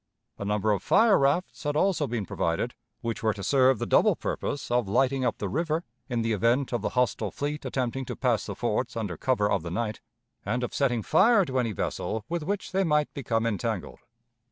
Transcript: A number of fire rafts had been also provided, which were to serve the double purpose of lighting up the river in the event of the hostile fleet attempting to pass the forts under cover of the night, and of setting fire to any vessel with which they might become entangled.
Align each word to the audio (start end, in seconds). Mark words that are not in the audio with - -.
A 0.39 0.45
number 0.45 0.71
of 0.71 0.81
fire 0.81 1.19
rafts 1.19 1.61
had 1.61 1.73
been 1.73 1.81
also 1.83 2.07
provided, 2.07 2.73
which 3.01 3.21
were 3.21 3.35
to 3.35 3.43
serve 3.43 3.77
the 3.77 3.85
double 3.85 4.15
purpose 4.15 4.71
of 4.71 4.87
lighting 4.87 5.23
up 5.23 5.37
the 5.37 5.47
river 5.47 5.83
in 6.09 6.23
the 6.23 6.33
event 6.33 6.73
of 6.73 6.81
the 6.81 6.89
hostile 6.97 7.29
fleet 7.29 7.65
attempting 7.65 8.05
to 8.05 8.15
pass 8.15 8.47
the 8.47 8.55
forts 8.55 8.97
under 8.97 9.15
cover 9.15 9.47
of 9.47 9.61
the 9.61 9.69
night, 9.69 10.01
and 10.43 10.63
of 10.63 10.73
setting 10.73 11.03
fire 11.03 11.45
to 11.45 11.59
any 11.59 11.71
vessel 11.71 12.25
with 12.29 12.41
which 12.41 12.71
they 12.71 12.83
might 12.83 13.13
become 13.13 13.45
entangled. 13.45 13.99